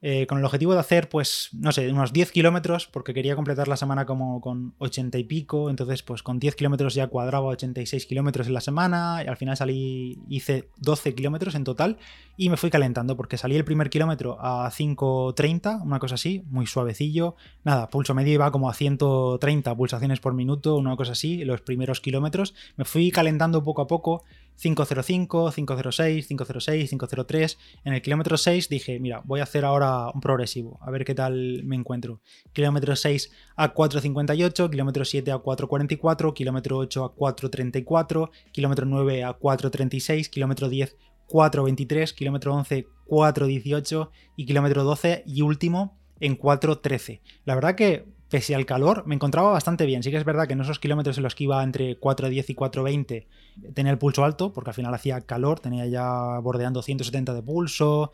eh, 0.07 0.27
con 0.27 0.37
el 0.37 0.45
objetivo 0.45 0.73
de 0.73 0.79
hacer, 0.79 1.09
pues, 1.09 1.49
no 1.51 1.71
sé, 1.71 1.91
unos 1.91 2.13
10 2.13 2.31
kilómetros, 2.31 2.85
porque 2.85 3.11
quería 3.11 3.35
completar 3.35 3.67
la 3.67 3.75
semana 3.75 4.05
como 4.05 4.39
con 4.39 4.75
80 4.77 5.17
y 5.17 5.23
pico, 5.23 5.71
entonces, 5.71 6.03
pues 6.03 6.21
con 6.21 6.37
10 6.37 6.55
kilómetros 6.55 6.93
ya 6.93 7.07
cuadraba 7.07 7.47
86 7.47 8.05
kilómetros 8.05 8.45
en 8.45 8.53
la 8.53 8.61
semana, 8.61 9.23
y 9.25 9.27
al 9.27 9.35
final 9.35 9.57
salí, 9.57 10.19
hice 10.29 10.69
12 10.77 11.15
kilómetros 11.15 11.55
en 11.55 11.63
total, 11.63 11.97
y 12.37 12.49
me 12.49 12.57
fui 12.57 12.69
calentando, 12.69 13.17
porque 13.17 13.37
salí 13.37 13.55
el 13.55 13.65
primer 13.65 13.89
kilómetro 13.89 14.37
a 14.39 14.69
5.30, 14.69 15.81
una 15.81 15.97
cosa 15.97 16.13
así, 16.13 16.43
muy 16.51 16.67
suavecillo, 16.67 17.35
nada, 17.63 17.89
pulso 17.89 18.13
medio 18.13 18.33
iba 18.33 18.51
como 18.51 18.69
a 18.69 18.75
130 18.75 19.75
pulsaciones 19.75 20.19
por 20.19 20.35
minuto, 20.35 20.75
una 20.75 20.95
cosa 20.97 21.13
así, 21.13 21.43
los 21.45 21.61
primeros 21.61 21.99
kilómetros, 21.99 22.53
me 22.77 22.85
fui 22.85 23.09
calentando 23.09 23.63
poco 23.63 23.81
a 23.81 23.87
poco, 23.87 24.23
505, 24.57 25.51
506, 25.51 26.27
506, 26.27 26.89
503. 26.89 27.57
En 27.83 27.93
el 27.93 28.01
kilómetro 28.01 28.37
6 28.37 28.69
dije, 28.69 28.99
mira, 28.99 29.21
voy 29.25 29.39
a 29.39 29.43
hacer 29.43 29.65
ahora 29.65 30.09
un 30.13 30.21
progresivo, 30.21 30.79
a 30.81 30.91
ver 30.91 31.05
qué 31.05 31.15
tal 31.15 31.63
me 31.63 31.75
encuentro. 31.75 32.21
Kilómetro 32.53 32.95
6 32.95 33.31
a 33.55 33.73
458, 33.73 34.69
kilómetro 34.69 35.05
7 35.05 35.31
a 35.31 35.37
444, 35.37 36.33
kilómetro 36.33 36.77
8 36.77 37.03
a 37.05 37.13
434, 37.13 38.31
kilómetro 38.51 38.85
9 38.85 39.23
a 39.23 39.33
436, 39.33 40.29
kilómetro 40.29 40.69
10 40.69 40.95
423, 41.27 42.13
kilómetro 42.13 42.53
11 42.53 42.87
418 43.07 44.11
y 44.35 44.45
kilómetro 44.45 44.83
12 44.83 45.23
y 45.25 45.41
último 45.41 45.97
en 46.19 46.35
413. 46.35 47.21
La 47.45 47.55
verdad 47.55 47.75
que 47.75 48.05
pese 48.29 48.55
al 48.55 48.65
calor, 48.65 49.03
me 49.05 49.15
encontraba 49.15 49.51
bastante 49.51 49.85
bien. 49.85 50.03
Sí 50.03 50.11
que 50.11 50.17
es 50.17 50.25
verdad 50.25 50.47
que 50.47 50.53
en 50.53 50.61
esos 50.61 50.79
kilómetros 50.79 51.17
en 51.17 51.23
los 51.23 51.35
que 51.35 51.45
iba 51.45 51.63
entre 51.63 51.99
4.10 51.99 52.45
y 52.47 52.55
4.20 52.55 53.25
tenía 53.73 53.91
el 53.91 53.97
pulso 53.97 54.23
alto, 54.23 54.53
porque 54.53 54.71
al 54.71 54.73
final 54.73 54.93
hacía 54.93 55.21
calor, 55.21 55.59
tenía 55.59 55.85
ya 55.85 56.39
bordeando 56.39 56.81
170 56.81 57.33
de 57.33 57.43
pulso, 57.43 58.11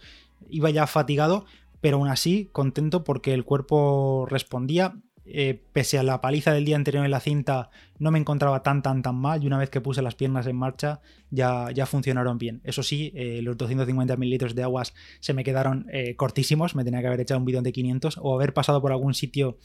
iba 0.49 0.69
ya 0.69 0.87
fatigado, 0.87 1.45
pero 1.79 1.97
aún 1.97 2.09
así 2.09 2.49
contento 2.51 3.03
porque 3.03 3.33
el 3.33 3.45
cuerpo 3.45 4.25
respondía. 4.29 4.95
Eh, 5.33 5.61
pese 5.71 5.99
a 5.99 6.03
la 6.03 6.19
paliza 6.19 6.51
del 6.51 6.65
día 6.65 6.75
anterior 6.75 7.05
en 7.05 7.11
la 7.11 7.19
cinta, 7.19 7.69
no 7.99 8.11
me 8.11 8.17
encontraba 8.17 8.63
tan, 8.63 8.81
tan, 8.81 9.01
tan 9.01 9.15
mal. 9.15 9.41
Y 9.41 9.47
una 9.47 9.57
vez 9.57 9.69
que 9.69 9.79
puse 9.79 10.01
las 10.01 10.15
piernas 10.15 10.47
en 10.47 10.55
marcha, 10.57 10.99
ya, 11.29 11.69
ya 11.71 11.85
funcionaron 11.85 12.37
bien. 12.37 12.59
Eso 12.63 12.83
sí, 12.83 13.11
eh, 13.15 13.39
los 13.41 13.55
250 13.55 14.17
mililitros 14.17 14.55
de 14.55 14.63
aguas 14.63 14.93
se 15.19 15.33
me 15.33 15.43
quedaron 15.43 15.85
eh, 15.93 16.15
cortísimos. 16.15 16.75
Me 16.75 16.83
tenía 16.83 17.01
que 17.01 17.07
haber 17.07 17.21
echado 17.21 17.39
un 17.39 17.45
bidón 17.45 17.63
de 17.63 17.71
500 17.71 18.19
o 18.21 18.35
haber 18.35 18.53
pasado 18.53 18.81
por 18.81 18.91
algún 18.91 19.13
sitio 19.13 19.57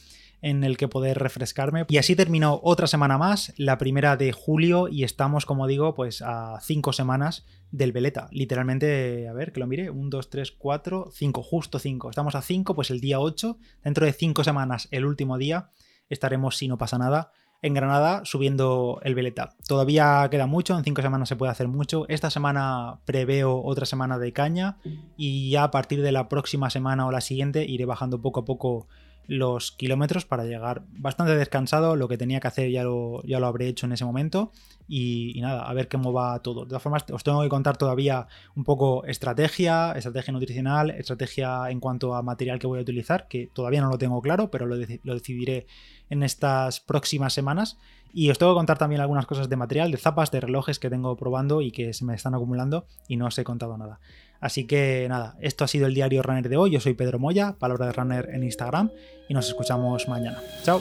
en 0.43 0.65
el 0.65 0.77
que 0.77 0.89
poder 0.89 1.19
refrescarme. 1.19 1.87
Y 1.89 1.99
así 1.99 2.17
terminó 2.17 2.61
otra 2.63 2.87
semana 2.87 3.19
más, 3.19 3.53
la 3.57 3.79
primera 3.79 4.17
de 4.17 4.33
julio, 4.33 4.89
y 4.89 5.05
estamos, 5.05 5.47
como 5.47 5.67
digo, 5.67 5.95
pues 5.95 6.23
a 6.23 6.59
cinco 6.61 6.93
semanas 6.93 7.47
del 7.71 7.93
Veleta. 7.93 8.29
Literalmente, 8.31 9.29
a 9.29 9.33
ver, 9.33 9.53
que 9.53 9.61
lo 9.61 9.67
mire, 9.67 9.91
1, 9.91 10.09
2, 10.11 10.31
3, 10.31 10.53
4, 10.53 11.11
5, 11.13 11.43
justo 11.43 11.79
5. 11.79 12.11
Estamos 12.11 12.35
a 12.35 12.43
5, 12.43 12.75
pues 12.75 12.91
el 12.91 13.01
día 13.01 13.21
8, 13.21 13.59
dentro 13.85 14.07
de 14.07 14.13
5 14.13 14.45
semanas, 14.45 14.89
el 14.91 15.05
último 15.05 15.39
día, 15.39 15.71
estaremos, 16.09 16.57
si 16.57 16.69
no 16.69 16.79
pasa 16.79 16.99
nada, 16.99 17.33
en 17.63 17.75
Granada 17.75 18.23
subiendo 18.25 19.01
el 19.03 19.15
Veleta. 19.15 19.55
Todavía 19.67 20.29
queda 20.31 20.47
mucho, 20.47 20.77
en 20.77 20.85
5 20.85 21.03
semanas 21.03 21.29
se 21.29 21.37
puede 21.37 21.53
hacer 21.53 21.69
mucho. 21.69 22.05
Esta 22.09 22.31
semana 22.31 23.01
preveo 23.05 23.63
otra 23.63 23.87
semana 23.87 24.19
de 24.19 24.33
caña 24.33 24.79
y 25.17 25.51
ya 25.51 25.65
a 25.65 25.71
partir 25.71 26.03
de 26.03 26.13
la 26.13 26.29
próxima 26.29 26.71
semana 26.71 27.07
o 27.07 27.11
la 27.11 27.21
siguiente 27.21 27.65
iré 27.65 27.85
bajando 27.85 28.21
poco 28.21 28.41
a 28.41 28.45
poco 28.45 28.89
los 29.27 29.73
kilómetros 29.73 30.25
para 30.25 30.45
llegar 30.45 30.83
bastante 30.91 31.37
descansado. 31.37 31.97
Lo 31.97 32.09
que 32.09 32.19
tenía 32.19 32.41
que 32.41 32.49
hacer 32.49 32.71
ya 32.71 32.85
lo, 32.85 33.23
ya 33.25 33.41
lo 33.41 33.47
habré 33.47 33.69
hecho 33.69 33.87
en 33.87 33.93
ese 33.93 34.05
momento. 34.05 34.53
Y, 34.89 35.39
nada, 35.41 35.69
a 35.69 35.75
ver 35.75 35.89
cómo 35.89 36.13
va 36.13 36.39
todo. 36.41 36.63
De 36.63 36.69
todas 36.69 36.83
formas, 36.83 37.05
os 37.11 37.25
tengo 37.25 37.43
que 37.43 37.49
contar 37.49 37.77
todavía 37.77 38.29
un 38.55 38.65
poco 38.65 39.05
estrategia, 39.05 39.93
estrategia 39.93 40.33
nutricional, 40.33 40.91
estrategia 40.91 41.71
en 41.71 41.81
cuanto 41.81 42.15
a 42.15 42.23
material 42.23 42.59
que 42.59 42.67
voy 42.67 42.79
a 42.79 42.83
utilizar, 42.83 43.27
que 43.29 43.49
todavía 43.53 43.81
no 43.81 43.89
lo 43.89 43.99
tengo 43.99 44.23
claro, 44.23 44.51
pero 44.51 44.67
lo, 44.67 44.77
lo 44.77 45.15
decidiré 45.15 45.67
en 46.11 46.23
estas 46.23 46.81
próximas 46.81 47.33
semanas. 47.33 47.79
Y 48.13 48.31
os 48.31 48.39
tengo 48.39 48.53
que 48.53 48.59
contar 48.59 48.79
también 48.79 49.01
algunas 49.01 49.27
cosas 49.27 49.49
de 49.49 49.57
material, 49.57 49.91
de 49.91 49.99
zapas, 49.99 50.31
de 50.31 50.41
relojes 50.41 50.79
que 50.79 50.89
tengo 50.89 51.17
probando 51.17 51.61
y 51.61 51.71
que 51.71 51.93
se 51.93 52.05
me 52.05 52.15
están 52.15 52.35
acumulando 52.35 52.87
y 53.09 53.17
no 53.17 53.27
os 53.27 53.39
he 53.39 53.45
contado 53.45 53.77
nada. 53.77 54.01
Así 54.41 54.67
que 54.67 55.07
nada, 55.09 55.37
esto 55.41 55.65
ha 55.65 55.69
sido 55.69 55.87
el 55.87 55.95
diario 55.95 56.23
Runner 56.23 56.49
de 56.49 56.57
hoy. 56.57 56.71
Yo 56.71 56.81
soy 56.81 56.95
Pedro 56.95 57.19
Moya, 57.19 57.57
palabra 57.59 57.87
de 57.87 57.93
Runner 57.93 58.29
en 58.33 58.43
Instagram 58.43 58.91
y 59.29 59.35
nos 59.35 59.49
escuchamos 59.49 60.09
mañana. 60.09 60.41
Chao. 60.63 60.81